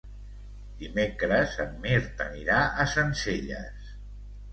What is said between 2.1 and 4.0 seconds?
anirà a Sencelles.